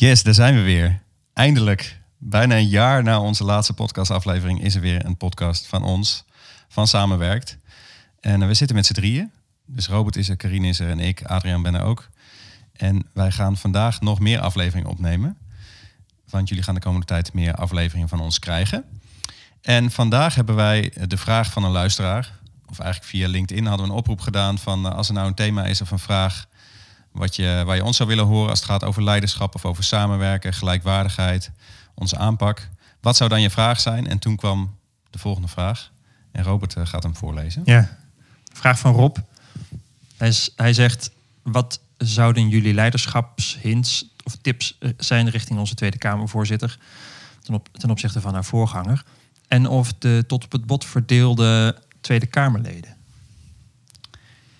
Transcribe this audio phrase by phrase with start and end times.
[0.00, 1.02] Yes, daar zijn we weer.
[1.32, 6.24] Eindelijk, bijna een jaar na onze laatste podcastaflevering, is er weer een podcast van ons,
[6.68, 7.58] van Samenwerkt.
[8.20, 9.30] En eh, we zitten met z'n drieën.
[9.66, 12.08] Dus Robert is er, Karine is er en ik, Adriaan ben er ook.
[12.72, 15.36] En wij gaan vandaag nog meer afleveringen opnemen.
[16.30, 18.84] Want jullie gaan de komende tijd meer afleveringen van ons krijgen.
[19.60, 22.32] En vandaag hebben wij de vraag van een luisteraar.
[22.68, 25.34] Of eigenlijk via LinkedIn hadden we een oproep gedaan van eh, als er nou een
[25.34, 26.46] thema is of een vraag
[27.18, 29.84] wat je, waar je ons zou willen horen als het gaat over leiderschap of over
[29.84, 31.50] samenwerken, gelijkwaardigheid,
[31.94, 32.68] onze aanpak.
[33.00, 34.06] Wat zou dan je vraag zijn?
[34.06, 34.76] En toen kwam
[35.10, 35.90] de volgende vraag.
[36.32, 37.62] En Robert eh, gaat hem voorlezen.
[37.64, 37.98] Ja,
[38.52, 39.16] vraag van Rob.
[40.16, 41.10] Hij, hij zegt,
[41.42, 46.78] wat zouden jullie leiderschapshints of tips eh, zijn richting onze Tweede Kamervoorzitter
[47.42, 49.04] ten, op, ten opzichte van haar voorganger?
[49.48, 52.96] En of de tot op het bot verdeelde Tweede Kamerleden?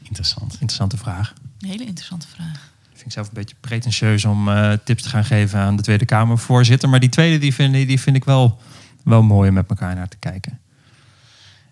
[0.03, 0.53] Interessant.
[0.53, 1.35] Interessante vraag.
[1.59, 2.73] Een hele interessante vraag.
[2.83, 5.83] Ik vind ik zelf een beetje pretentieus om uh, tips te gaan geven aan de
[5.83, 6.89] Tweede Kamervoorzitter.
[6.89, 8.59] Maar die tweede die vind, die vind ik wel,
[9.05, 10.59] wel mooi om met elkaar naar te kijken.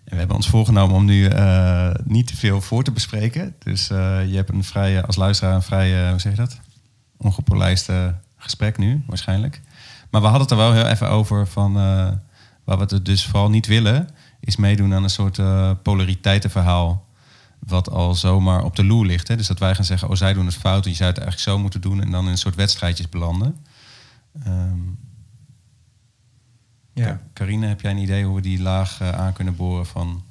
[0.03, 3.55] En we hebben ons voorgenomen om nu uh, niet te veel voor te bespreken.
[3.59, 3.97] Dus uh,
[4.29, 6.59] je hebt een vrije, als luisteraar een vrij, hoe zeg je dat?
[7.17, 9.61] Ongepolijste gesprek nu, waarschijnlijk.
[10.09, 11.73] Maar we hadden het er wel heel even over van
[12.63, 15.39] waar we het dus vooral niet willen, is meedoen aan een soort
[15.81, 17.06] polariteitenverhaal
[17.67, 19.27] wat al zomaar op de loer ligt.
[19.27, 19.35] Hè?
[19.35, 21.49] Dus dat wij gaan zeggen, oh zij doen het fout en je zou het eigenlijk
[21.49, 23.65] zo moeten doen en dan in een soort wedstrijdjes belanden.
[24.47, 24.99] Um,
[26.93, 27.21] ja.
[27.33, 30.23] Carine, heb jij een idee hoe we die laag uh, aan kunnen boren van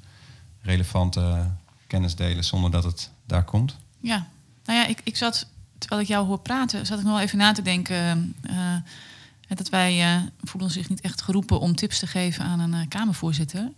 [0.60, 1.50] relevante
[1.86, 3.76] kennis delen zonder dat het daar komt?
[4.00, 4.26] Ja,
[4.64, 5.46] nou ja, ik, ik zat,
[5.78, 8.34] terwijl ik jou hoor praten, zat ik nog wel even na te denken.
[8.50, 8.76] Uh,
[9.48, 13.70] dat wij uh, voelen zich niet echt geroepen om tips te geven aan een Kamervoorzitter.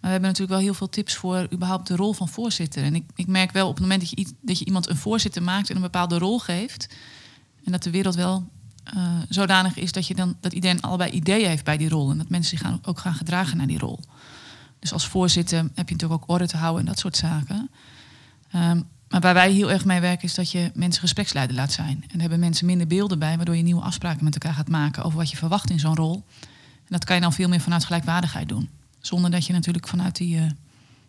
[0.00, 2.82] Maar we hebben natuurlijk wel heel veel tips voor überhaupt de rol van voorzitter.
[2.82, 5.42] En ik, ik merk wel op het moment dat je, dat je iemand een voorzitter
[5.42, 6.88] maakt en een bepaalde rol geeft.
[7.64, 8.48] En dat de wereld wel
[8.96, 12.10] uh, zodanig is dat, je dan, dat iedereen allebei ideeën heeft bij die rol.
[12.10, 14.00] En dat mensen zich gaan, ook gaan gedragen naar die rol.
[14.78, 17.70] Dus als voorzitter heb je natuurlijk ook orde te houden en dat soort zaken.
[18.54, 21.96] Um, maar waar wij heel erg mee werken is dat je mensen gespreksleider laat zijn.
[21.96, 25.02] En daar hebben mensen minder beelden bij, waardoor je nieuwe afspraken met elkaar gaat maken
[25.02, 26.24] over wat je verwacht in zo'n rol.
[26.40, 28.68] En dat kan je dan veel meer vanuit gelijkwaardigheid doen.
[29.00, 30.42] Zonder dat je natuurlijk vanuit die, uh,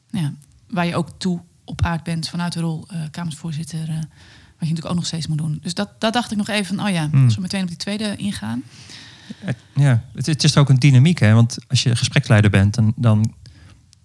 [0.10, 0.34] ja,
[0.70, 4.06] waar je ook toe op aard bent, vanuit de rol uh, Kamersvoorzitter, uh, wat
[4.60, 5.60] je natuurlijk ook nog steeds moet doen.
[5.62, 7.26] Dus dat, dat dacht ik nog even van, oh ja, hmm.
[7.26, 8.64] als we meteen op die tweede ingaan.
[9.76, 11.34] Ja, het, het is ook een dynamiek, hè?
[11.34, 13.34] want als je gespreksleider bent, dan, dan,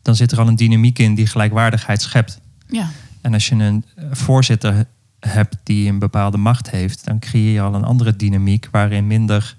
[0.02, 2.40] dan zit er al een dynamiek in die gelijkwaardigheid schept.
[2.68, 2.90] Ja.
[3.20, 4.86] En als je een voorzitter
[5.20, 9.56] hebt die een bepaalde macht heeft, dan creëer je al een andere dynamiek waarin minder,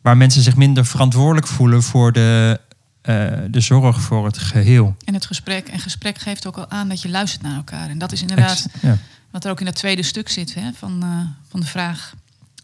[0.00, 2.60] waar mensen zich minder verantwoordelijk voelen voor de
[3.04, 4.96] uh, de zorg voor het geheel.
[5.04, 5.68] En het gesprek.
[5.68, 7.88] En gesprek geeft ook al aan dat je luistert naar elkaar.
[7.88, 8.98] En dat is inderdaad ja.
[9.30, 12.14] wat er ook in dat tweede stuk zit hè, van, uh, van de vraag.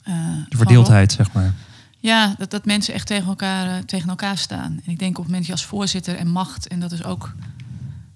[0.08, 0.14] Uh,
[0.48, 1.54] de verdeeldheid, zeg maar.
[1.98, 4.80] Ja, dat, dat mensen echt tegen elkaar, tegen elkaar staan.
[4.84, 7.04] En ik denk op het moment dat je als voorzitter en macht, en dat is
[7.04, 7.34] ook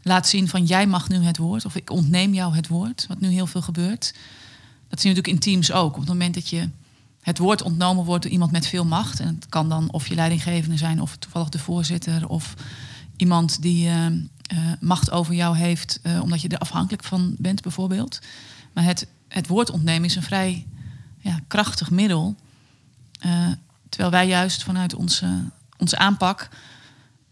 [0.03, 3.21] laat zien van jij mag nu het woord, of ik ontneem jou het woord, wat
[3.21, 4.15] nu heel veel gebeurt.
[4.89, 5.93] Dat zie je natuurlijk in teams ook.
[5.93, 6.69] Op het moment dat je
[7.25, 9.21] het woord ontnomen wordt door iemand met veel macht.
[9.21, 12.55] En het kan dan of je leidinggevende zijn, of toevallig de voorzitter, of
[13.17, 14.19] iemand die uh, uh,
[14.81, 18.19] macht over jou heeft, uh, omdat je er afhankelijk van bent, bijvoorbeeld.
[18.73, 20.67] Maar het, het woord ontnemen is een vrij
[21.19, 22.37] ja, krachtig middel.
[23.89, 26.49] terwijl wij juist vanuit onze, onze aanpak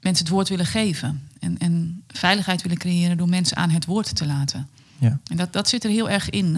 [0.00, 1.28] mensen het woord willen geven.
[1.38, 4.68] En, en veiligheid willen creëren door mensen aan het woord te laten.
[4.98, 5.18] Ja.
[5.26, 6.56] En dat, dat zit er heel erg in.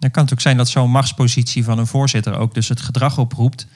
[0.00, 3.18] Dan kan het ook zijn dat zo'n machtspositie van een voorzitter ook dus het gedrag
[3.18, 3.66] oproept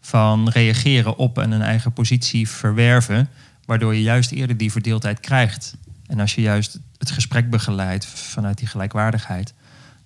[0.00, 3.28] van reageren op en een eigen positie verwerven,
[3.64, 5.76] waardoor je juist eerder die verdeeldheid krijgt.
[6.06, 9.54] En als je juist het gesprek begeleidt vanuit die gelijkwaardigheid,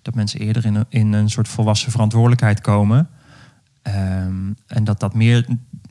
[0.03, 3.09] dat mensen eerder in een, in een soort volwassen verantwoordelijkheid komen.
[3.83, 5.47] Um, en dat dat meer,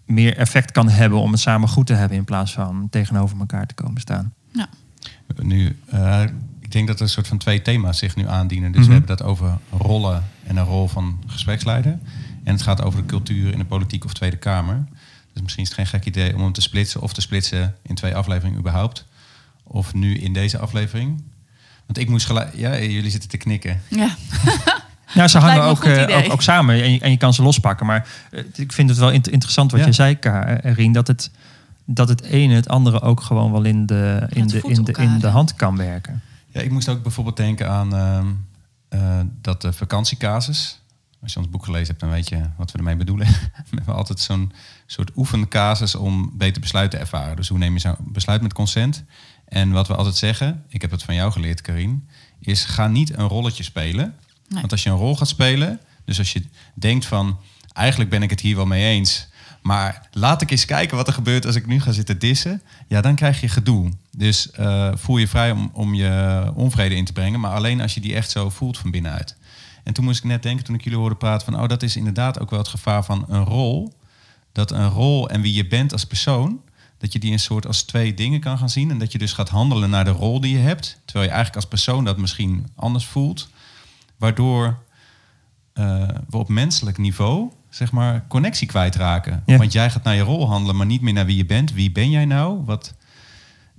[0.05, 3.67] meer effect kan hebben om het samen goed te hebben in plaats van tegenover elkaar
[3.67, 4.33] te komen staan.
[4.51, 4.67] Ja.
[5.41, 6.33] Nu, uh, ik
[6.75, 8.71] denk dat er een soort van twee thema's zich nu aandienen.
[8.71, 8.99] Dus we mhm.
[8.99, 11.99] hebben dat over rollen en een rol van gespreksleider.
[12.43, 14.85] En het gaat over de cultuur in de politiek of Tweede Kamer.
[15.33, 17.95] Dus misschien is het geen gek idee om hem te splitsen of te splitsen in
[17.95, 19.05] twee afleveringen überhaupt.
[19.63, 21.23] Of nu in deze aflevering.
[21.85, 22.55] Want ik moest gelijk.
[22.55, 23.81] Ja, jullie zitten te knikken.
[23.87, 24.15] Ja.
[25.13, 27.85] Ja, ze hangen ook, uh, ook, ook, samen en je, en je, kan ze lospakken.
[27.85, 31.31] Maar uh, ik vind het wel interessant wat je zei, Karin, dat het,
[31.85, 35.19] dat het ene het andere ook gewoon wel in de, in de, in de, in
[35.19, 36.21] de hand kan werken.
[36.55, 40.81] Ja, ik moest ook bijvoorbeeld denken aan uh, uh, dat de vakantiecasus.
[41.21, 43.27] Als je ons boek gelezen hebt, dan weet je wat we ermee bedoelen.
[43.69, 44.51] we hebben altijd zo'n
[44.85, 47.35] soort oefencasus om beter besluiten te ervaren.
[47.35, 49.03] Dus hoe neem je zo'n besluit met consent?
[49.45, 52.09] En wat we altijd zeggen, ik heb het van jou geleerd, Karin,
[52.39, 54.15] is ga niet een rolletje spelen.
[54.47, 56.43] Want als je een rol gaat spelen, Dus als je
[56.73, 57.39] denkt van,
[57.73, 59.27] eigenlijk ben ik het hier wel mee eens,
[59.65, 63.01] maar laat ik eens kijken wat er gebeurt als ik nu ga zitten dissen, ja,
[63.01, 63.91] dan krijg je gedoe.
[64.11, 67.93] Dus eh, voel je vrij om, om je onvrede in te brengen, maar alleen als
[67.93, 69.35] je die echt zo voelt van binnenuit.
[69.83, 71.95] En toen moest ik net denken, toen ik jullie hoorde praten, van, oh, dat is
[71.95, 73.93] inderdaad ook wel het gevaar van een rol.
[74.51, 76.61] Dat een rol en wie je bent als persoon,
[76.97, 78.91] dat je die een soort als twee dingen kan gaan zien.
[78.91, 81.01] En dat je dus gaat handelen naar de rol die je hebt.
[81.05, 83.49] Terwijl je eigenlijk als persoon dat misschien anders voelt.
[84.17, 84.79] Waardoor
[85.73, 89.43] uh, we op menselijk niveau, zeg maar, connectie kwijtraken.
[89.45, 89.57] Ja.
[89.57, 91.73] Want jij gaat naar je rol handelen, maar niet meer naar wie je bent.
[91.73, 92.63] Wie ben jij nou?
[92.65, 92.93] Wat...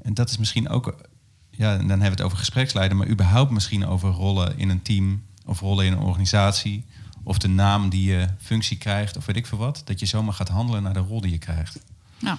[0.03, 1.09] En dat is misschien ook,
[1.51, 4.83] ja, en dan hebben we het over gespreksleider, maar überhaupt misschien over rollen in een
[4.83, 6.85] team of rollen in een organisatie.
[7.23, 9.83] Of de naam die je functie krijgt, of weet ik veel wat.
[9.85, 11.79] Dat je zomaar gaat handelen naar de rol die je krijgt.
[12.19, 12.39] Nou,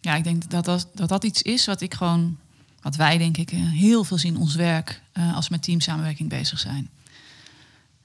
[0.00, 2.38] ja, ik denk dat dat, dat dat iets is wat ik gewoon,
[2.80, 5.62] wat wij denk ik eh, heel veel zien in ons werk uh, als we met
[5.62, 6.90] teamsamenwerking bezig zijn.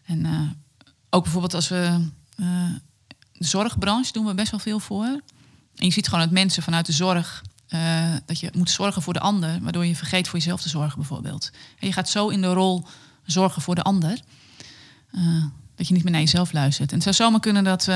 [0.05, 0.39] En uh,
[1.09, 2.07] ook bijvoorbeeld als we
[3.31, 5.21] de zorgbranche doen we best wel veel voor.
[5.75, 7.43] En je ziet gewoon dat mensen vanuit de zorg
[8.25, 11.51] dat je moet zorgen voor de ander, waardoor je vergeet voor jezelf te zorgen bijvoorbeeld.
[11.79, 12.85] En je gaat zo in de rol
[13.25, 14.19] zorgen voor de ander,
[15.75, 16.89] dat je niet meer naar jezelf luistert.
[16.89, 17.89] En het zou zomaar kunnen dat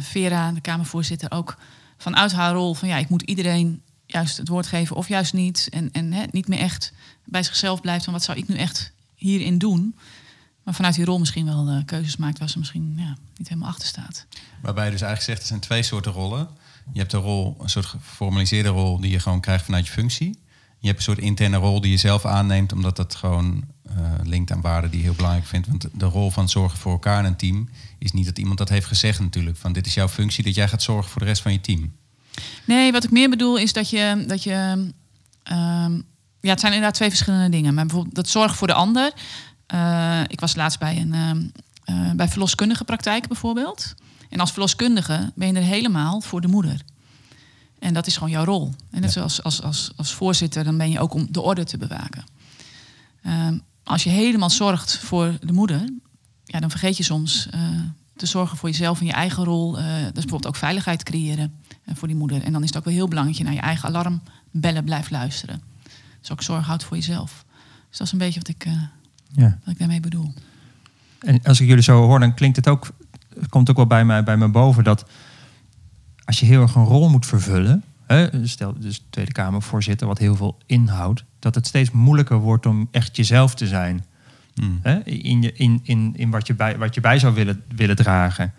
[0.00, 1.56] Vera, de Kamervoorzitter, ook
[1.96, 5.68] vanuit haar rol van ja, ik moet iedereen juist het woord geven of juist niet.
[5.70, 6.92] En, en hè, niet meer echt
[7.24, 9.96] bij zichzelf blijft van wat zou ik nu echt hierin doen.
[10.66, 13.68] Maar vanuit die rol misschien wel uh, keuzes maakt waar ze misschien ja, niet helemaal
[13.68, 14.26] achter staat.
[14.62, 16.48] Waarbij je dus eigenlijk zegt, er zijn twee soorten rollen.
[16.92, 20.38] Je hebt een rol, een soort geformaliseerde rol die je gewoon krijgt vanuit je functie.
[20.78, 24.50] Je hebt een soort interne rol die je zelf aanneemt, omdat dat gewoon uh, linkt
[24.52, 25.66] aan waarden die je heel belangrijk vindt.
[25.66, 27.68] Want de rol van zorgen voor elkaar in een team
[27.98, 29.56] is niet dat iemand dat heeft gezegd natuurlijk.
[29.56, 31.92] Van dit is jouw functie, dat jij gaat zorgen voor de rest van je team.
[32.64, 34.24] Nee, wat ik meer bedoel is dat je.
[34.26, 34.92] Dat je
[35.52, 36.04] um,
[36.40, 37.74] ja, het zijn inderdaad twee verschillende dingen.
[37.74, 39.12] Maar bijvoorbeeld dat zorg voor de ander.
[39.74, 41.52] Uh, ik was laatst bij een
[41.90, 43.94] uh, bij verloskundige praktijk bijvoorbeeld.
[44.28, 46.80] En als verloskundige ben je er helemaal voor de moeder.
[47.78, 48.74] En dat is gewoon jouw rol.
[48.90, 51.78] En net zoals als, als, als voorzitter, dan ben je ook om de orde te
[51.78, 52.24] bewaken.
[53.26, 55.88] Um, als je helemaal zorgt voor de moeder,
[56.44, 57.60] ja, dan vergeet je soms uh,
[58.16, 59.78] te zorgen voor jezelf en je eigen rol.
[59.78, 61.54] Uh, dus bijvoorbeeld ook veiligheid creëren
[61.84, 62.42] uh, voor die moeder.
[62.42, 65.10] En dan is het ook wel heel belangrijk dat je naar je eigen alarmbellen blijft
[65.10, 65.62] luisteren.
[66.20, 67.44] Dus ook zorg houdt voor jezelf.
[67.88, 68.66] Dus dat is een beetje wat ik,
[69.32, 69.58] ja.
[69.64, 70.32] wat ik daarmee bedoel.
[71.18, 72.88] En als ik jullie zo hoor, dan klinkt het ook,
[73.40, 75.04] het komt ook wel bij mij, bij me boven dat
[76.24, 80.36] als je heel erg een rol moet vervullen, hè, stel dus Tweede Kamervoorzitter, wat heel
[80.36, 84.04] veel inhoudt, dat het steeds moeilijker wordt om echt jezelf te zijn.
[84.54, 84.78] Hmm.
[84.82, 87.96] Hè, in, je, in, in, in wat, je bij, wat je bij zou willen, willen
[87.96, 88.52] dragen.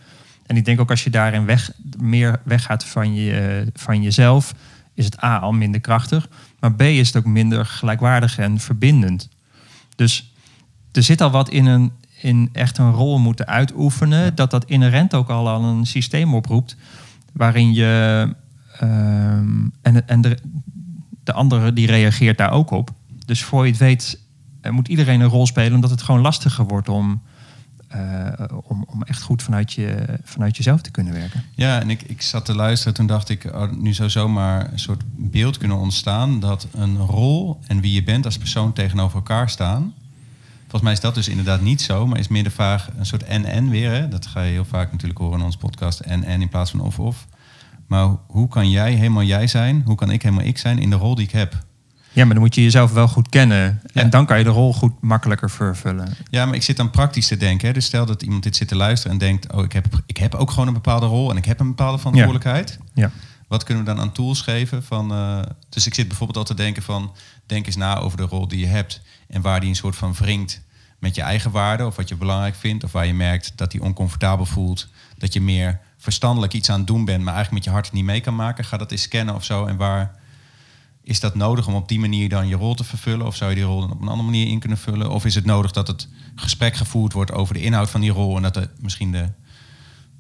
[0.46, 4.54] En ik denk ook als je daarin weg, meer weggaat van, je, van jezelf,
[4.94, 6.30] is het A al minder krachtig,
[6.60, 9.30] maar B is het ook minder gelijkwaardig en verbindend.
[9.96, 10.34] Dus
[10.98, 11.92] er zit al wat in een
[12.22, 16.76] in echt een rol moeten uitoefenen, dat dat inherent ook al al een systeem oproept
[17.32, 18.34] waarin je
[18.82, 20.38] um, en, en de,
[21.24, 22.92] de andere die reageert daar ook op.
[23.26, 24.20] Dus voor je het weet
[24.72, 27.22] moet iedereen een rol spelen, omdat het gewoon lastiger wordt om,
[27.96, 28.28] uh,
[28.64, 31.44] om, om echt goed vanuit, je, vanuit jezelf te kunnen werken.
[31.56, 34.80] Ja, en ik, ik zat te luisteren, toen dacht ik, oh, nu zou zomaar een
[34.80, 39.50] soort beeld kunnen ontstaan dat een rol en wie je bent als persoon tegenover elkaar
[39.50, 39.94] staan.
[40.70, 43.24] Volgens mij is dat dus inderdaad niet zo, maar is meer de vraag een soort
[43.24, 43.92] en-en weer.
[43.92, 44.08] Hè?
[44.08, 47.28] Dat ga je heel vaak natuurlijk horen in onze podcast, en-en in plaats van of-of.
[47.88, 49.82] Maar hoe kan jij helemaal jij zijn?
[49.86, 51.66] Hoe kan ik helemaal ik zijn in de rol die ik heb?
[52.12, 53.82] Ja, maar dan moet je jezelf wel goed kennen.
[53.94, 54.02] Ja.
[54.02, 56.16] En dan kan je de rol goed makkelijker vervullen.
[56.30, 57.68] Ja, maar ik zit dan praktisch te denken.
[57.68, 57.74] Hè.
[57.74, 59.54] Dus stel dat iemand dit zit te luisteren en denkt...
[59.54, 61.32] oh, ik heb, ik heb ook gewoon een bepaalde rol...
[61.32, 62.78] en ik heb een bepaalde verantwoordelijkheid.
[62.94, 63.04] Ja.
[63.04, 63.12] ja.
[63.48, 64.84] Wat kunnen we dan aan tools geven?
[64.84, 65.40] Van, uh,
[65.70, 67.16] dus ik zit bijvoorbeeld al te denken van...
[67.46, 69.02] denk eens na over de rol die je hebt...
[69.28, 70.62] en waar die een soort van wringt
[71.00, 71.86] met je eigen waarden...
[71.86, 72.84] of wat je belangrijk vindt...
[72.84, 74.88] of waar je merkt dat die oncomfortabel voelt...
[75.18, 77.24] dat je meer verstandelijk iets aan het doen bent...
[77.24, 78.66] maar eigenlijk met je hart niet mee kan maken.
[78.66, 79.66] Ga dat eens scannen of zo.
[79.66, 80.16] En waar
[81.04, 83.26] is dat nodig om op die manier dan je rol te vervullen?
[83.26, 85.12] Of zou je die rol dan op een andere manier in kunnen vullen?
[85.12, 88.36] Of is het nodig dat het gesprek gevoerd wordt over de inhoud van die rol
[88.36, 89.30] en dat er misschien de,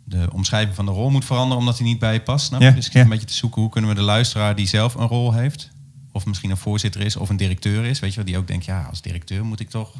[0.09, 2.45] de omschrijving van de rol moet veranderen omdat die niet bij je past?
[2.45, 2.61] Snap?
[2.61, 3.01] Ja, dus ik ja.
[3.01, 5.69] een beetje te zoeken hoe kunnen we de luisteraar die zelf een rol heeft,
[6.11, 8.65] of misschien een voorzitter is of een directeur is, weet je wel, die ook denkt,
[8.65, 9.93] ja, als directeur moet ik toch.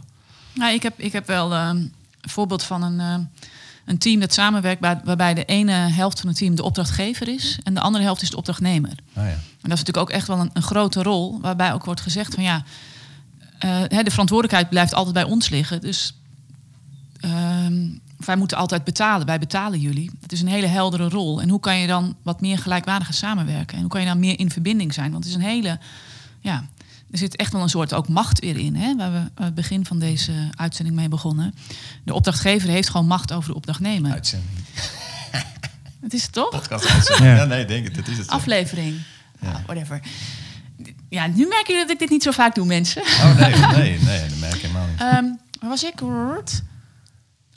[0.53, 2.99] Nou, ik heb, ik heb wel uh, een voorbeeld van een.
[2.99, 3.25] Uh,
[3.85, 7.73] een team dat samenwerkt waarbij de ene helft van het team de opdrachtgever is en
[7.73, 8.91] de andere helft is de opdrachtnemer.
[9.13, 9.29] Oh ja.
[9.29, 12.33] En dat is natuurlijk ook echt wel een, een grote rol, waarbij ook wordt gezegd
[12.33, 12.63] van ja,
[13.65, 15.81] uh, de verantwoordelijkheid blijft altijd bij ons liggen.
[15.81, 16.13] Dus
[17.25, 17.65] uh,
[18.25, 20.12] wij moeten altijd betalen, wij betalen jullie.
[20.21, 21.41] Het is een hele heldere rol.
[21.41, 23.75] En hoe kan je dan wat meer gelijkwaardiger samenwerken?
[23.75, 25.12] En hoe kan je dan meer in verbinding zijn?
[25.12, 25.79] Want het is een hele,
[26.39, 26.65] ja,
[27.12, 29.86] er zit echt wel een soort ook macht weer in, hè, waar we het begin
[29.86, 31.53] van deze uitzending mee begonnen.
[32.03, 34.12] De opdrachtgever heeft gewoon macht over de opdrachtnemer.
[34.12, 34.51] Uitzending.
[36.01, 36.50] Het is het toch?
[36.50, 37.29] Podcast uitzending.
[37.29, 37.36] Ja.
[37.36, 37.45] Ja.
[37.45, 37.95] nee, denk het.
[37.95, 38.27] Dat is het.
[38.27, 38.95] Aflevering.
[39.41, 39.50] Ja.
[39.50, 40.01] Ja, whatever.
[41.09, 43.01] Ja, nu merken jullie dat ik dit niet zo vaak doe, mensen.
[43.01, 45.01] Oh nee, nee, nee, dat merk ik helemaal niet.
[45.01, 45.25] Ehm
[45.59, 46.00] waar was ik?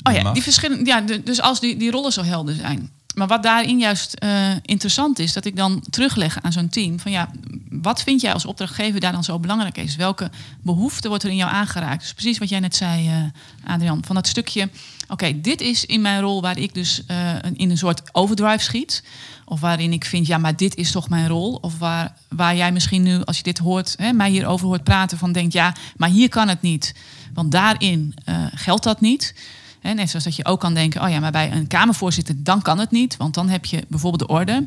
[0.03, 0.85] Oh ja, die verschillende.
[0.91, 2.91] Ja, de- dus als die, die rollen zo helder zijn.
[3.15, 7.11] Maar wat daarin juist eh, interessant is, dat ik dan terugleg aan zo'n team van
[7.13, 7.31] ja,
[7.71, 9.97] wat vind jij als opdrachtgever daar dan zo belangrijk is?
[9.97, 10.31] Welke
[10.63, 12.01] behoefte wordt er in jou aangeraakt?
[12.01, 14.69] Dus precies wat jij net zei, eh, Adrian, van dat stukje.
[15.09, 17.17] Oké, dit is in mijn rol waar ik dus eh,
[17.53, 19.05] in een soort overdrive schiet.
[19.45, 21.55] Of waarin ik vind, ja, maar dit is toch mijn rol.
[21.61, 25.19] Of waar, waar jij misschien nu, als je dit hoort, hè, mij hierover hoort praten,
[25.19, 26.95] van denkt, ja, maar hier kan het niet.
[27.35, 28.15] Want daarin
[28.55, 29.35] geldt dat niet.
[29.81, 32.63] Hè, net zoals dat je ook kan denken, oh ja, maar bij een Kamervoorzitter, dan
[32.63, 33.17] kan het niet.
[33.17, 34.67] Want dan heb je bijvoorbeeld de orde,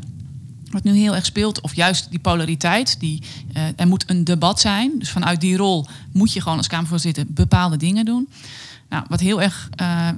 [0.69, 1.61] wat nu heel erg speelt.
[1.61, 2.99] Of juist die polariteit.
[2.99, 3.21] Die,
[3.53, 4.91] eh, er moet een debat zijn.
[4.99, 8.29] Dus vanuit die rol moet je gewoon als Kamervoorzitter bepaalde dingen doen.
[8.89, 10.09] Nou, wat heel erg eh,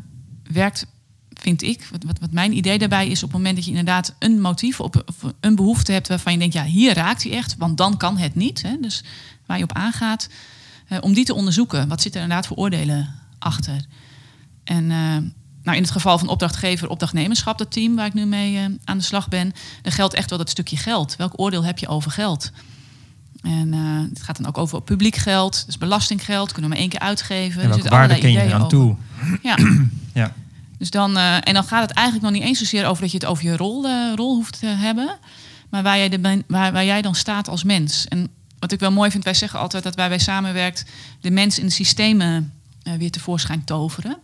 [0.52, 0.86] werkt,
[1.34, 4.16] vind ik, wat, wat, wat mijn idee daarbij is, op het moment dat je inderdaad
[4.20, 7.56] een motief op of een behoefte hebt waarvan je denkt, ja, hier raakt hij echt,
[7.58, 8.62] want dan kan het niet.
[8.62, 9.04] Hè, dus
[9.46, 10.30] waar je op aangaat,
[10.88, 11.88] eh, om die te onderzoeken.
[11.88, 13.86] Wat zit er inderdaad voor oordelen achter?
[14.65, 14.98] En eh,
[15.63, 18.98] nou, in het geval van opdrachtgever, opdrachtnemerschap, dat team waar ik nu mee eh, aan
[18.98, 21.15] de slag ben, dan geldt echt wel dat stukje geld.
[21.15, 22.51] Welk oordeel heb je over geld?
[23.41, 26.89] En eh, het gaat dan ook over publiek geld, dus belastinggeld, kunnen we maar één
[26.89, 27.62] keer uitgeven.
[27.62, 28.95] En welke waarde ken je eraan toe?
[29.41, 29.57] Ja.
[30.13, 30.34] Ja.
[30.77, 33.25] Dus dan, en dan gaat het eigenlijk nog niet eens zozeer over dat je het
[33.27, 35.17] over je rol, rol hoeft te hebben.
[35.69, 38.07] Maar waar jij, de, ben- waar, waar jij dan staat als mens.
[38.07, 38.27] En
[38.60, 40.86] wat ik wel mooi vind, wij zeggen altijd dat wij bij samenwerkt
[41.22, 42.53] de mens in de systemen
[42.98, 44.17] weer tevoorschijn toveren.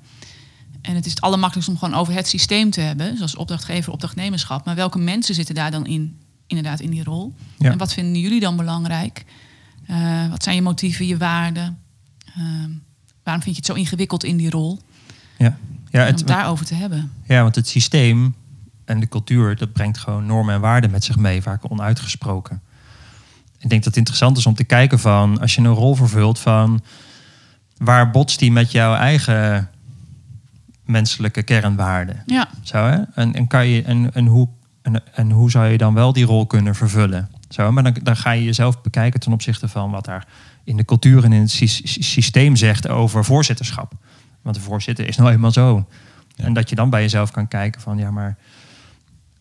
[0.81, 4.65] En het is het allermakkelijkst om gewoon over het systeem te hebben, zoals opdrachtgever, opdrachtnemerschap.
[4.65, 7.33] Maar welke mensen zitten daar dan in, inderdaad in die rol?
[7.57, 7.71] Ja.
[7.71, 9.25] En wat vinden jullie dan belangrijk?
[9.85, 11.79] Eh, wat zijn je motieven, je waarden?
[12.35, 12.69] Ehm,
[13.23, 14.79] waarom vind je het zo ingewikkeld in die rol?
[15.37, 15.57] Ja.
[15.89, 17.11] Ja, om het daarover te hebben.
[17.27, 18.35] ja, want het systeem
[18.85, 22.61] en de cultuur, dat brengt gewoon normen en waarden met zich mee, vaak onuitgesproken.
[23.59, 26.39] Ik denk dat het interessant is om te kijken van, als je een rol vervult,
[26.39, 26.81] van
[27.77, 29.69] waar botst die met jouw eigen
[30.85, 32.23] menselijke kernwaarden?
[32.25, 32.97] Ja, Zo, hè?
[33.15, 34.47] En, en, kan je, en, en, hoe,
[34.81, 37.29] en, en hoe zou je dan wel die rol kunnen vervullen?
[37.49, 40.27] Zo, maar dan, dan ga je jezelf bekijken ten opzichte van wat daar
[40.63, 43.93] in de cultuur en in het sy- sy- systeem zegt over voorzitterschap.
[44.41, 45.85] Want de voorzitter is nou eenmaal zo.
[46.35, 46.43] Ja.
[46.43, 48.37] En dat je dan bij jezelf kan kijken van ja, maar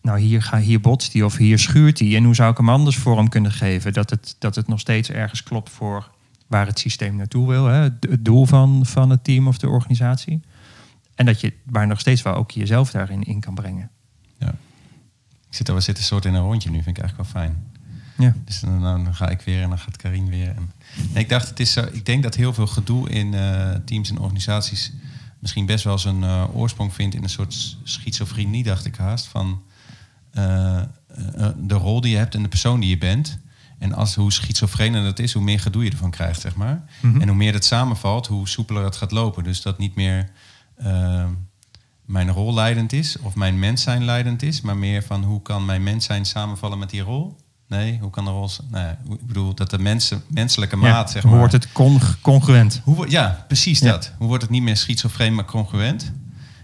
[0.01, 2.15] nou hier, ga, hier botst hij of hier schuurt hij.
[2.15, 3.93] En hoe zou ik hem anders vorm kunnen geven?
[3.93, 6.09] Dat het, dat het nog steeds ergens klopt voor
[6.47, 7.65] waar het systeem naartoe wil.
[7.65, 7.75] Hè?
[7.81, 10.41] Het het doel van, van het team of de organisatie.
[11.21, 13.89] En dat je maar nog steeds wel ook jezelf daarin in kan brengen.
[14.39, 17.63] Ik zit, we zitten soort in een rondje nu, vind ik eigenlijk wel fijn.
[18.17, 18.35] Ja.
[18.45, 20.47] Dus dan, dan, ga ik weer en dan gaat Karin weer.
[20.47, 20.71] En,
[21.13, 24.09] nee, ik dacht, het is zo, ik denk dat heel veel gedoe in eh, teams
[24.09, 24.91] en organisaties
[25.39, 29.25] misschien best wel zijn eh, oorsprong vindt in een soort schizofrenie, dacht ik haast.
[29.25, 29.61] Van
[30.31, 30.81] eh,
[31.57, 33.39] de rol die je hebt en de persoon die je bent.
[33.77, 36.83] En als, hoe schizofrener dat is, hoe meer gedoe je ervan krijgt, zeg maar.
[37.01, 37.21] Mhm.
[37.21, 39.43] En hoe meer het samenvalt, hoe soepeler het gaat lopen.
[39.43, 40.29] Dus dat niet meer
[40.83, 41.25] eh,
[42.05, 45.65] mijn rol leidend is of mijn mens zijn leidend is, maar meer van hoe kan
[45.65, 47.35] mijn mens zijn samenvallen met die rol?
[47.67, 48.49] Nee, hoe kan de rol...
[48.49, 51.39] z- Nou ja, ik bedoel, dat de mensen, menselijke maat, zeg hoe maar...
[51.39, 52.81] wordt het con- congruent?
[52.83, 53.91] Hoe, ja, precies Ja.
[53.91, 54.13] dat.
[54.17, 56.11] Hoe wordt het niet meer schizofreen, maar congruent?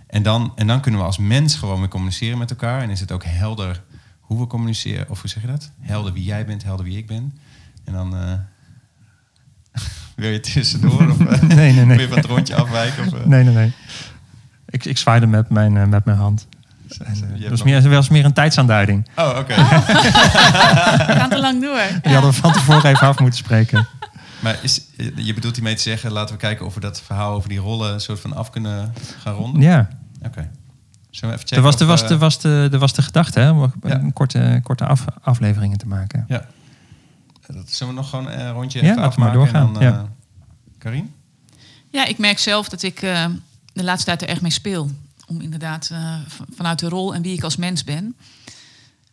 [0.08, 2.82] En dan, en dan kunnen we als mens gewoon weer communiceren met elkaar.
[2.82, 3.84] En is het ook helder
[4.20, 5.10] hoe we communiceren.
[5.10, 5.72] Of hoe zeg je dat?
[5.80, 7.38] Helder wie jij bent, helder wie ik ben.
[7.84, 8.16] En dan...
[8.18, 8.32] eh,
[10.18, 11.10] wil je tussendoor?
[11.10, 12.00] Of eh, Nee, nee, wil nee.
[12.00, 13.06] je van het rondje afwijken?
[13.08, 13.26] Of, eh?
[13.26, 13.74] Nee, nee, nee.
[14.70, 16.48] Ik, ik zwaaide met mijn, eh, met mijn hand.
[17.06, 19.08] En, Je dat was nog- meer, was meer een tijdsaanduiding.
[19.16, 19.56] Oh, oké.
[21.08, 21.82] we gaan te lang door.
[22.02, 23.88] Die hadden we van tevoren even af moeten spreken.
[24.40, 24.82] Maar is,
[25.16, 27.94] je bedoelt hiermee te zeggen, laten we kijken of we dat verhaal over die rollen
[27.94, 29.62] een soort van af kunnen gaan ronden?
[29.62, 29.88] Ja,
[30.26, 30.50] Oké.
[31.10, 31.58] Zullen we even checken?
[31.58, 33.96] er was, of, er, was, er, was de, er was de gedachte hè, om Ja.
[33.96, 36.26] een korte, korte af, afleveringen te maken.
[36.28, 36.46] Ja.
[37.54, 39.84] Dat zullen we nog gewoon een rondje Ja, even laten maar afmaken en doorgaan, dan,
[39.94, 40.04] eh,
[40.78, 41.14] Karin?
[41.90, 43.26] Ja, ik merk zelf dat ik eh,
[43.74, 44.92] de laatste tijd er erg mee speel.
[45.28, 46.16] Om inderdaad eh,
[46.56, 48.16] vanuit de rol en wie ik als mens ben.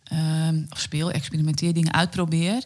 [0.04, 2.64] ehm, of speel, experimenteer, dingen uitprobeer.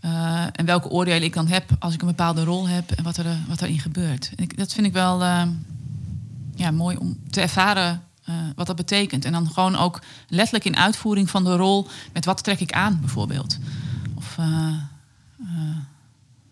[0.00, 3.16] eh, en welke oordelen ik dan heb als ik een bepaalde rol heb en wat,
[3.16, 4.30] er, eh, wat erin gebeurt.
[4.36, 5.42] En ik, dat vind ik wel eh,
[6.54, 9.24] ja, mooi om te ervaren eh, wat dat betekent.
[9.24, 12.98] En dan gewoon ook letterlijk in uitvoering van de rol met wat trek ik aan
[13.00, 13.58] bijvoorbeeld.
[14.14, 14.74] Of eh, eh,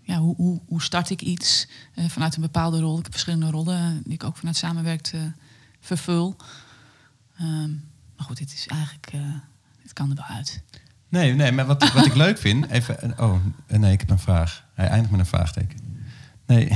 [0.03, 2.97] ja, hoe, hoe, hoe start ik iets eh, vanuit een bepaalde rol.
[2.97, 5.21] Ik heb verschillende rollen eh, die ik ook vanuit samenwerkt eh,
[5.81, 6.37] vervul.
[7.39, 7.71] Ehm,
[8.17, 9.21] maar goed, dit is eigenlijk, eh,
[9.83, 10.63] dit kan er wel uit.
[11.09, 12.67] Nee, nee, maar wat, wat ik leuk vind...
[12.71, 13.35] Even, oh,
[13.69, 14.65] nee, ik heb een vraag.
[14.75, 15.79] Hij eindigt met een vraagteken.
[16.47, 16.69] Nee,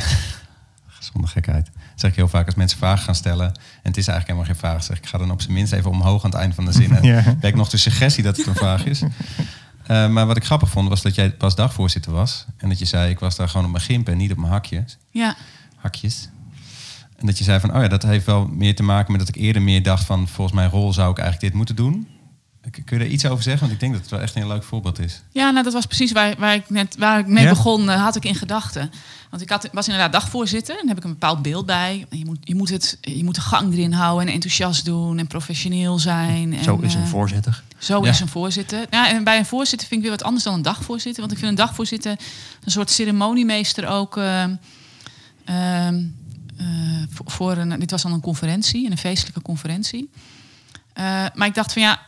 [0.86, 1.64] gezonde gekheid.
[1.74, 3.46] Dat zeg ik heel vaak als mensen vragen gaan stellen.
[3.46, 3.52] En
[3.82, 4.84] het is eigenlijk helemaal geen vraag.
[4.84, 6.90] Zeg ik, ga dan op zijn minst even omhoog aan het eind van de zin.
[6.96, 7.36] En Ja.
[7.40, 9.02] werk nog de suggestie dat het een vraag is.
[9.90, 12.44] Eh, maar wat ik grappig vond, was dat jij pas dagvoorzitter was.
[12.56, 14.52] En dat je zei, ik was daar gewoon op mijn gimpen en niet op mijn
[14.52, 14.98] hakjes.
[15.10, 15.36] Ja,
[15.76, 16.28] hakjes.
[17.16, 19.28] En dat je zei van, oh ja, dat heeft wel meer te maken met dat
[19.28, 22.08] ik eerder meer dacht van, volgens mijn rol zou ik eigenlijk dit moeten doen.
[22.70, 23.60] Kun je daar iets over zeggen?
[23.62, 25.20] Want ik denk dat het wel echt een heel leuk voorbeeld is.
[25.32, 27.50] Ja, nou, dat was precies waar, waar ik net waar ik mee Ja?
[27.50, 28.90] begon, eh, had ik in gedachten.
[29.30, 30.78] Want ik had, was inderdaad dagvoorzitter.
[30.80, 32.06] En heb ik een bepaald beeld bij.
[32.10, 35.26] Je moet, je moet, het, je moet de gang erin houden en enthousiast doen en
[35.26, 36.54] professioneel zijn.
[36.54, 37.62] En, Zo is een eh, voorzitter.
[37.78, 38.10] Zo Ja.
[38.10, 38.86] is een voorzitter.
[38.90, 41.20] Ja, en bij een voorzitter vind ik weer wat anders dan een dagvoorzitter.
[41.20, 42.10] Want ik vind een dagvoorzitter
[42.64, 44.16] een soort ceremoniemeester ook.
[44.16, 44.42] eh,
[45.44, 46.02] ehm,
[46.56, 46.66] eh,
[47.10, 50.10] voor, voor een, dit was dan een conferentie, een feestelijke conferentie.
[51.34, 52.00] Maar ik dacht van ja,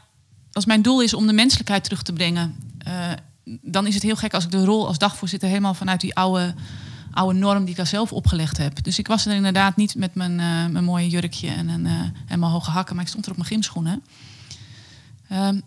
[0.53, 3.11] als mijn doel is om de menselijkheid terug te brengen, eh,
[3.45, 6.55] dan is het heel gek als ik de rol als dagvoorzitter helemaal vanuit die oude,
[7.11, 8.83] oude norm die ik al zelf opgelegd heb.
[8.83, 12.39] Dus ik was er inderdaad niet met mijn, eh, mijn mooie jurkje en, een, eh,
[12.39, 14.03] mijn hoge hakken, maar ik stond er op mijn gymschoenen.
[15.29, 15.61] Ehm,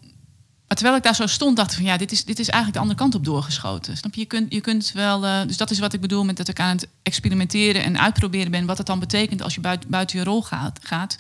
[0.68, 2.74] maar terwijl ik daar zo stond, dacht ik van ja, dit is, dit is eigenlijk
[2.74, 3.98] de andere kant op doorgeschoten.
[3.98, 4.20] Snap je?
[4.20, 5.20] Je kunt, je kunt wel.
[5.48, 8.66] dus dat is wat ik bedoel met dat ik aan het experimenteren en uitproberen ben.
[8.66, 11.16] Wat het dan betekent als je buiten, buiten je rol gaat, gaat.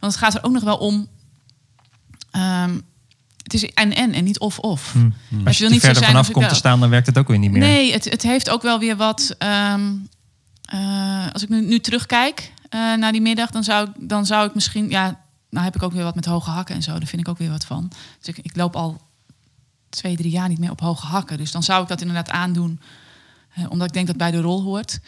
[0.00, 1.08] Want het gaat er ook nog wel om.
[2.30, 2.78] ehm,
[3.44, 4.92] het is en en en niet of-of.
[4.92, 4.98] Hm.
[5.28, 7.38] Maar Als je er niet verder vanaf komt te staan, dan werkt het ook weer
[7.38, 7.60] niet meer.
[7.60, 9.34] Nee, het, het heeft ook wel weer wat.
[9.38, 9.92] ehm,
[10.64, 14.46] eh, als ik nu, nu terugkijk eh, naar die middag, dan zou, ik- dan zou
[14.48, 14.88] ik misschien.
[14.90, 15.20] Ja,
[15.50, 16.90] nou heb ik ook weer wat met hoge hakken en zo.
[16.98, 17.90] Daar vind ik ook weer wat van.
[18.18, 19.00] Dus ik, ik loop al
[19.88, 21.36] twee, drie jaar niet meer op hoge hakken.
[21.38, 22.80] Dus dan zou ik dat inderdaad aandoen,
[23.54, 25.00] eh, omdat ik denk dat bij de rol hoort.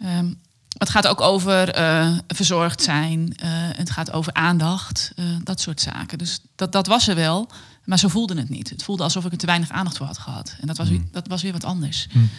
[0.00, 0.32] Ehm,
[0.78, 3.36] het gaat ook over eh, verzorgd zijn.
[3.36, 5.12] eh, het gaat over aandacht.
[5.16, 6.18] eh, dat soort zaken.
[6.18, 7.50] Dus dat, dat was er wel.
[7.84, 8.70] Maar zo voelde het niet.
[8.70, 10.56] Het voelde alsof ik er te weinig aandacht voor had gehad.
[10.60, 12.06] En dat was, weer, dat was weer wat anders.
[12.10, 12.30] Hmm.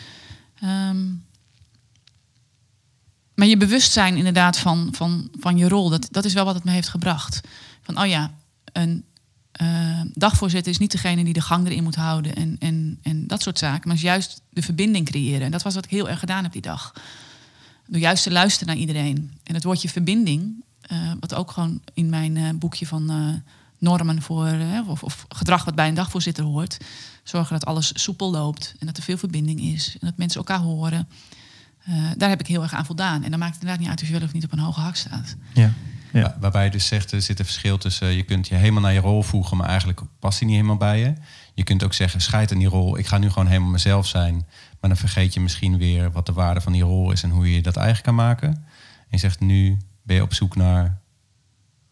[0.59, 1.05] Ehm,
[3.35, 6.63] maar je bewustzijn inderdaad van, van, van je rol, dat, dat is wel wat het
[6.63, 7.41] me heeft gebracht.
[7.81, 8.31] Van, oh ja,
[8.73, 9.05] een
[10.13, 13.59] dagvoorzitter is niet degene die de gang erin moet houden en, en, en dat soort
[13.59, 13.87] zaken.
[13.87, 15.41] Maar is juist de verbinding creëren.
[15.41, 16.93] En dat was wat ik heel erg gedaan heb die dag.
[17.91, 19.31] Door juist te luisteren naar iedereen.
[19.43, 23.17] En het woordje verbinding, eh, wat ook gewoon in mijn eh, boekje van eh,
[23.77, 26.77] normen voor, of, of gedrag wat bij een dagvoorzitter hoort.
[27.23, 29.91] Zorgen dat alles soepel loopt en dat er veel verbinding is.
[29.99, 31.07] En dat mensen elkaar horen.
[31.85, 33.23] Eh, daar heb ik heel erg aan voldaan.
[33.23, 34.79] En dan maakt het inderdaad niet uit of je wel of niet op een hoge
[34.79, 35.35] hak staat.
[35.53, 35.73] Ja.
[36.13, 36.21] Ja.
[36.21, 38.07] Waar- Waarbij je dus zegt, er zit een verschil tussen...
[38.15, 40.99] je kunt je helemaal naar je rol voegen, maar eigenlijk past die niet helemaal bij
[40.99, 41.13] je.
[41.53, 42.97] Je kunt ook zeggen, scheid aan die rol.
[42.97, 44.45] Ik ga nu gewoon helemaal mezelf zijn.
[44.81, 47.23] Maar dan vergeet je misschien weer wat de waarde van die rol is...
[47.23, 48.49] en hoe je dat eigen kan maken.
[48.49, 51.01] En je zegt, nu ben je op zoek naar...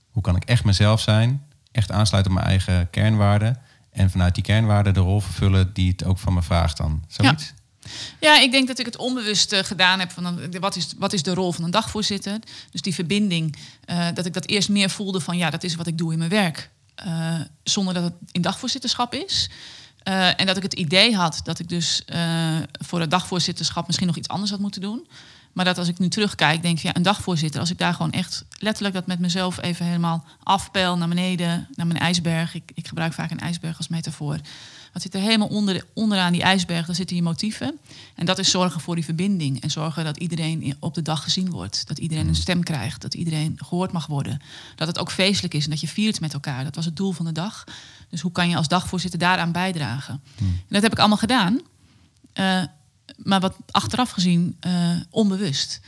[0.09, 1.45] hoe kan ik echt mezelf zijn?
[1.71, 3.57] Echt aansluiten op mijn eigen kernwaarden.
[3.91, 7.03] En vanuit die kernwaarden de rol vervullen die het ook van me vraagt dan.
[7.07, 7.53] Zoiets?
[8.19, 11.23] Ja, ik denk dat ik het onbewust eh, gedaan heb van wat, is, wat is
[11.23, 12.39] de rol van een dagvoorzitter.
[12.71, 15.87] Dus die verbinding, eh, dat ik dat eerst meer voelde van ja, dat is wat
[15.87, 16.69] ik doe in mijn werk.
[16.95, 19.49] Eh, zonder dat het in dagvoorzitterschap is.
[20.03, 24.07] Eh, en dat ik het idee had dat ik dus eh, voor het dagvoorzitterschap misschien
[24.07, 25.07] nog iets anders had moeten doen.
[25.53, 28.11] Maar dat als ik nu terugkijk, denk ik, ja, een dagvoorzitter, als ik daar gewoon
[28.11, 32.53] echt letterlijk dat met mezelf even helemaal afpeil naar beneden, naar mijn ijsberg.
[32.53, 34.37] Ik, ik gebruik vaak een ijsberg als metafoor.
[34.99, 36.85] Wat zit er helemaal onder, onderaan die ijsberg?
[36.85, 37.79] Daar zitten je motieven.
[38.15, 39.61] En dat is zorgen voor die verbinding.
[39.61, 41.87] En zorgen dat iedereen op de dag gezien wordt.
[41.87, 43.01] Dat iedereen een stem krijgt.
[43.01, 44.41] Dat iedereen gehoord mag worden.
[44.75, 46.63] Dat het ook feestelijk is en dat je viert met elkaar.
[46.63, 47.63] Dat was het doel van de dag.
[48.09, 50.21] Dus hoe kan je als dagvoorzitter daaraan bijdragen?
[50.37, 51.59] En dat heb ik allemaal gedaan.
[52.33, 52.63] Eh,
[53.17, 55.79] maar wat achteraf gezien eh, onbewust.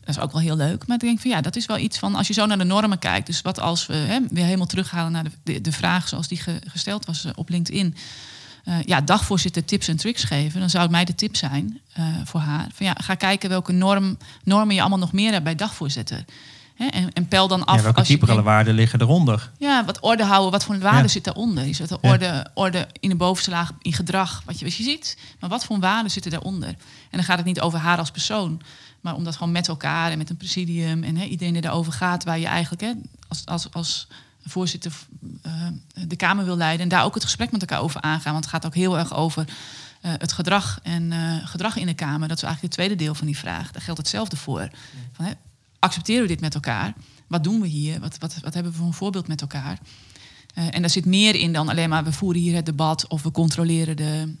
[0.00, 0.86] Dat is ook wel heel leuk.
[0.86, 2.64] Maar ik denk van ja, dat is wel iets van als je zo naar de
[2.64, 3.26] normen kijkt.
[3.26, 6.38] Dus wat als we hè, weer helemaal terughalen naar de, de, de vraag zoals die
[6.38, 7.94] ge- gesteld was eh, op LinkedIn.
[8.64, 10.60] Eh, ja, dagvoorzitter tips en tricks geven.
[10.60, 12.66] Dan zou het mij de tip zijn eh, voor haar.
[12.72, 16.24] Van ja, ga kijken welke norm, normen je allemaal nog meer hebt bij dagvoorzitter.
[16.74, 17.76] Hè, en, en pel dan af.
[17.76, 19.50] Ja, welke diepere waarden liggen eronder?
[19.58, 21.08] ja, wat orde houden, wat voor een waarde Ja.
[21.08, 21.66] zit daaronder?
[21.66, 21.96] Is het Ja.
[22.10, 25.16] orde, orde in de bovenste laag in gedrag, wat je, wat je ziet?
[25.40, 26.68] Maar wat voor waarden zitten daaronder?
[26.68, 26.76] En
[27.10, 28.60] dan gaat het niet over haar als persoon,
[29.00, 31.92] maar om dat gewoon met elkaar en met een presidium en hè, iedereen die daarover
[31.92, 32.92] gaat, waar je eigenlijk hè,
[33.28, 34.06] als, als, als
[34.44, 34.92] voorzitter
[35.42, 35.66] eh,
[36.06, 38.32] de Kamer wil leiden en daar ook het gesprek met elkaar over aangaan.
[38.32, 39.44] Want het gaat ook heel erg over
[40.00, 42.28] eh, het gedrag en eh, gedrag in de Kamer.
[42.28, 43.70] Dat is eigenlijk het tweede deel van die vraag.
[43.70, 44.70] Daar geldt hetzelfde voor.
[45.12, 45.32] Van, hè,
[45.78, 46.94] accepteren we dit met elkaar?
[47.26, 48.00] Wat doen we hier?
[48.00, 49.78] Wat, wat, wat hebben we voor een voorbeeld met elkaar?
[50.54, 53.30] En daar zit meer in dan alleen maar we voeren hier het debat of we
[53.30, 54.34] controleren de,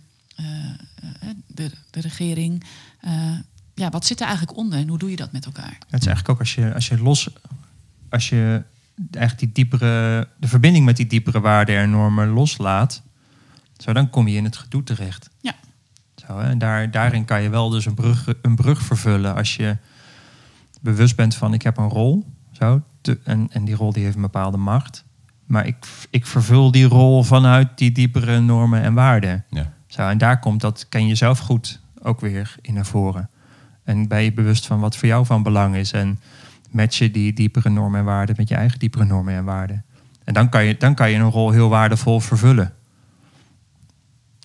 [1.46, 2.64] de, de regering.
[3.74, 5.78] Ja, wat zit er eigenlijk onder en hoe doe je dat met elkaar?
[5.88, 7.28] Het is eigenlijk ook als je, als je los,
[8.08, 8.62] als je
[9.10, 13.02] eigenlijk die diepere, de verbinding met die diepere waarden en normen loslaat,
[13.76, 15.30] Zo, dan kom je in het gedoe terecht.
[15.40, 15.54] Ja.
[16.26, 19.56] Zo, hè, en daar, daarin kan je wel dus een brug, een brug vervullen als
[19.56, 19.76] je
[20.80, 22.26] bewust bent van ik heb een rol.
[22.52, 25.04] Zo, te- en, en die rol die heeft een bepaalde macht.
[25.46, 25.76] Maar ik,
[26.10, 29.44] ik vervul die rol vanuit die diepere normen en waarden.
[29.50, 29.72] Ja.
[29.86, 33.30] Zo, en daar komt dat ken je zelf goed ook weer in naar voren.
[33.84, 35.92] En ben je bewust van wat voor jou van belang is.
[35.92, 36.20] En
[36.70, 39.84] match je die diepere normen en waarden met je eigen diepere normen en waarden.
[40.24, 42.74] En dan kan je, dan kan je een rol heel waardevol vervullen.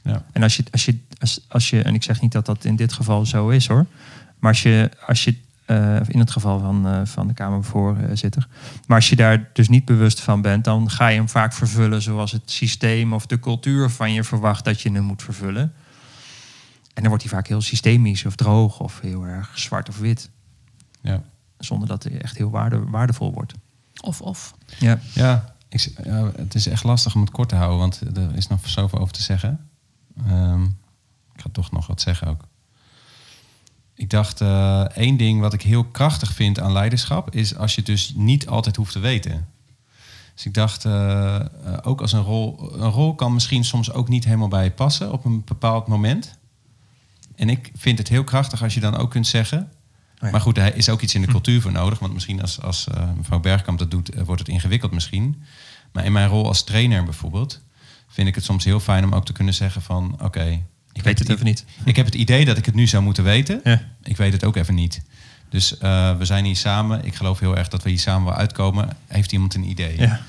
[0.04, 0.26] Ja.
[0.32, 2.76] En als je, als je, als, als je, en ik zeg niet dat dat in
[2.76, 3.86] dit geval zo is hoor.
[4.40, 5.36] Maar als je, als je
[5.66, 8.48] eh, in het geval van, eh, van de Kamervoorzitter.
[8.88, 12.02] Maar als je daar dus niet bewust van bent, dan ga je hem vaak vervullen
[12.02, 15.74] zoals het systeem of de cultuur van je verwacht dat je hem moet vervullen.
[16.94, 20.30] En dan wordt hij vaak heel systemisch of droog of heel erg zwart of wit.
[21.02, 21.24] Ja.
[21.58, 23.54] Zonder dat hij echt heel waarde, waardevol wordt.
[24.02, 24.54] Of, of.
[24.80, 25.00] Ja.
[25.14, 28.48] Ja, ik, ja, het is echt lastig om het kort te houden, want er is
[28.48, 29.70] nog zoveel over te zeggen.
[30.26, 30.64] Ehm,
[31.34, 32.42] ik ga toch nog wat zeggen ook.
[33.96, 37.78] Ik dacht, eh, één ding wat ik heel krachtig vind aan leiderschap is als je
[37.78, 39.48] het dus niet altijd hoeft te weten.
[40.34, 41.46] Dus ik dacht, eh, eh,
[41.82, 45.12] ook als een rol, een rol kan misschien soms ook niet helemaal bij je passen
[45.12, 46.38] op een bepaald moment.
[47.36, 49.72] En ik vind het heel krachtig als je dan ook kunt zeggen,
[50.20, 50.30] ja.
[50.30, 52.00] maar goed, er is ook iets in de cultuur voor nodig.
[52.00, 55.44] Want misschien als, als eh, mevrouw Bergkamp dat doet, eh, wordt het ingewikkeld misschien.
[55.92, 57.62] Maar in mijn rol als trainer bijvoorbeeld,
[58.08, 61.20] vind ik het soms heel fijn om ook te kunnen zeggen van oké, Ik weet
[61.20, 61.66] het even niet.
[61.84, 63.62] Ik heb het idee dat ik het nu zou moeten weten.
[63.64, 63.82] Ja.
[64.04, 65.02] Ik weet het ook even niet.
[65.50, 67.06] Dus eh, we zijn hier samen.
[67.06, 68.90] Ik geloof heel erg dat we hier samen wel uitkomen.
[69.08, 70.00] Heeft iemand een idee?
[70.00, 70.22] Ja.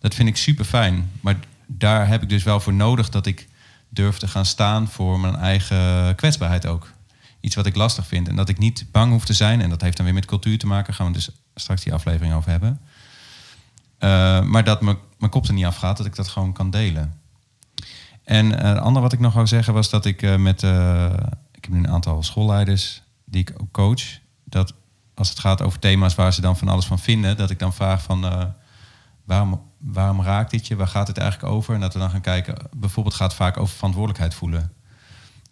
[0.00, 1.10] Dat vind ik super fijn.
[1.20, 3.48] Maar daar heb ik dus wel voor nodig dat ik
[3.88, 6.92] durf te gaan staan voor mijn eigen kwetsbaarheid ook.
[7.44, 8.28] Iets wat ik lastig vind.
[8.28, 9.60] En dat ik niet bang hoef te zijn.
[9.60, 10.94] En dat heeft dan weer met cultuur te maken.
[10.94, 12.80] Gaan we dus straks die aflevering over hebben.
[13.98, 15.96] Eh, maar dat mijn kop er niet afgaat.
[15.96, 17.20] Dat ik dat gewoon kan delen.
[18.24, 20.62] En eh, het andere wat ik nog wou zeggen was dat ik eh, met...
[21.52, 24.18] ik heb nu een aantal schoolleiders die ik ook coach.
[24.44, 24.74] Dat
[25.14, 27.36] als het gaat over thema's waar ze dan van alles van vinden...
[27.36, 28.52] dat ik dan vraag van...
[29.24, 30.76] waarom, waarom raakt dit je?
[30.76, 31.74] Waar gaat het eigenlijk over?
[31.74, 32.54] En dat we dan gaan kijken.
[32.76, 34.72] Bijvoorbeeld gaat het vaak over verantwoordelijkheid voelen.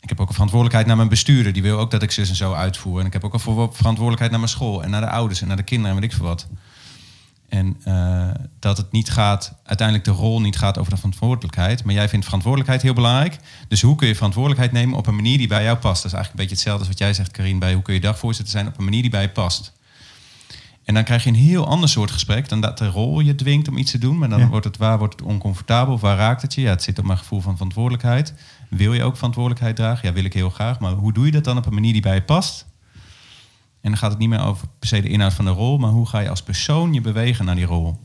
[0.02, 1.52] Ik heb ook een verantwoordelijkheid naar mijn bestuurder.
[1.52, 3.00] Die wil ook dat ik zus en zo uitvoer.
[3.00, 4.82] En ik heb ook een verantwoordelijkheid naar mijn school.
[4.82, 6.46] En naar de ouders en naar de kinderen en weet ik veel wat.
[7.48, 11.84] En eh, dat het niet gaat, uiteindelijk de rol niet gaat over de verantwoordelijkheid.
[11.84, 13.38] Maar jij vindt verantwoordelijkheid heel belangrijk.
[13.68, 16.02] Dus hoe kun je verantwoordelijkheid nemen op een manier die bij jou past?
[16.02, 18.00] Dat is eigenlijk een beetje hetzelfde als wat jij zegt, Karin, bij hoe kun je
[18.00, 19.72] dagvoorzitter zijn op een manier die bij je past.
[20.84, 23.68] En dan krijg je een heel ander soort gesprek dan dat de rol je dwingt
[23.68, 24.18] om iets te doen.
[24.18, 24.48] Maar dan Ja.
[24.48, 26.60] wordt het waar wordt het oncomfortabel of waar raakt het je?
[26.60, 28.34] Ja, het zit op mijn gevoel van verantwoordelijkheid.
[28.76, 30.08] Wil je ook verantwoordelijkheid dragen?
[30.08, 30.78] Ja, wil ik heel graag.
[30.78, 32.66] Maar hoe doe je dat dan op een manier die bij je past?
[33.80, 35.90] En dan gaat het niet meer over per se de inhoud van de rol, maar
[35.90, 38.00] hoe ga je als persoon je bewegen naar die rol?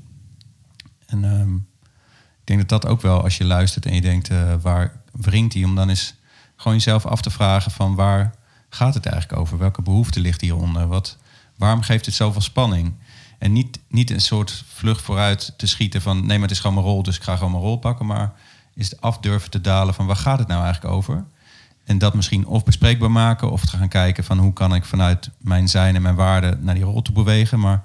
[1.06, 4.53] En ehm, ik denk dat dat ook wel, als je luistert en je denkt, eh,
[4.62, 5.65] waar wringt die?
[5.65, 6.15] Om dan eens
[6.56, 8.36] gewoon jezelf af te vragen van waar
[8.69, 9.58] gaat het eigenlijk over?
[9.58, 10.88] Welke behoefte ligt hieronder?
[10.88, 11.17] Wat,
[11.56, 12.93] waarom geeft het zoveel spanning?
[13.38, 16.75] En niet, niet een soort vlucht vooruit te schieten van nee, maar het is gewoon
[16.75, 18.06] mijn rol, dus ik ga gewoon mijn rol pakken.
[18.06, 18.34] Maar
[18.77, 21.23] is het af durven te dalen van waar gaat het nou eigenlijk over?
[21.85, 25.29] En dat misschien of bespreekbaar maken of te gaan kijken van hoe kan ik vanuit
[25.37, 27.59] mijn zijn en mijn waarden naar die rol toe bewegen.
[27.59, 27.83] Maar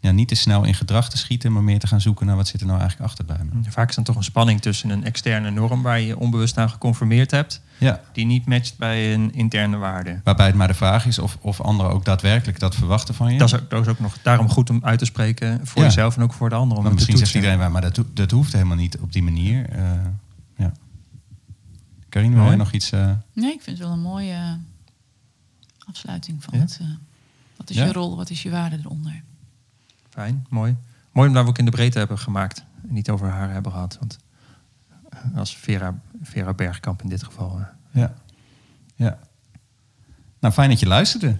[0.00, 2.48] ja, niet te snel in gedrag te schieten, maar meer te gaan zoeken naar wat
[2.48, 3.70] zit er nou eigenlijk achter bij me.
[3.70, 6.70] Vaak is dan toch een spanning tussen een externe norm waar je je onbewust aan
[6.70, 10.20] geconformeerd hebt, Ja, die niet matcht bij een interne waarde.
[10.24, 13.38] waarbij het maar de vraag is of, of anderen ook daadwerkelijk dat verwachten van je.
[13.38, 15.86] Dat, is ook, dat is ook nog daarom goed om uit te spreken voor Ja.
[15.88, 16.78] jezelf en ook voor de anderen.
[16.78, 19.68] Om te misschien zegt iedereen, maar dat, dat hoeft helemaal niet op die manier.
[19.70, 19.82] Eh.
[22.12, 22.90] Karin, wil jij nog iets?
[22.92, 24.52] eh, Nee, ik vind het wel een mooie eh,
[25.88, 26.60] afsluiting van Ja?
[26.64, 26.78] het.
[26.80, 26.86] eh,
[27.56, 27.84] wat is Ja?
[27.84, 29.22] je rol, wat is je waarde eronder?
[30.08, 30.76] Fijn, mooi.
[31.12, 32.64] Mooi om dat we ook in de breedte hebben gemaakt.
[32.88, 33.96] En niet over haar hebben gehad.
[33.98, 34.18] Want
[35.34, 37.60] als Vera, Vera Bergkamp in dit geval.
[37.90, 38.14] Ja.
[38.94, 39.18] ja.
[40.40, 41.36] Nou, fijn dat je luisterde.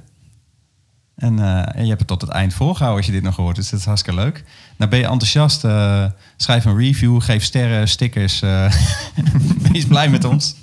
[1.22, 3.56] En, eh, en je hebt het tot het eind volgehouden als je dit nog hoort.
[3.56, 4.44] Dus dat is hartstikke leuk.
[4.76, 5.64] Nou, ben je enthousiast?
[5.64, 6.04] eh,
[6.37, 8.42] schrijf een review, geef sterren, stickers.
[8.42, 8.72] eh,
[9.72, 10.54] wees blij met ons.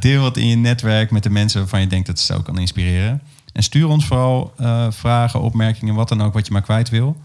[0.00, 2.58] Deel het in je netwerk met de mensen waarvan je denkt dat het zo kan
[2.58, 3.22] inspireren.
[3.52, 4.54] En stuur ons vooral
[4.90, 7.16] vragen, opmerkingen, wat dan ook wat je maar kwijt wil.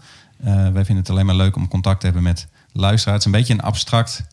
[0.46, 3.24] Wij vinden het alleen maar leuk om contact te hebben met luisteraars.
[3.24, 4.24] Een beetje een abstract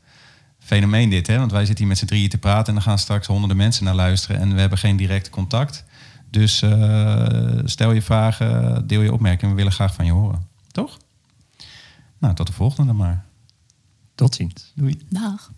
[0.59, 1.37] fenomeen dit, hè?
[1.37, 3.85] Want wij zitten hier met z'n drieën te praten en er gaan straks honderden mensen
[3.85, 5.83] naar luisteren en we hebben geen direct contact.
[6.35, 10.47] Dus eh, stel je vragen, deel je opmerkingen, we willen graag van je horen.
[10.71, 10.97] Toch?
[12.17, 13.25] Nou, tot de volgende dan maar.
[14.15, 14.71] tot ziens.
[14.75, 15.01] Doei.
[15.09, 15.51] Dag.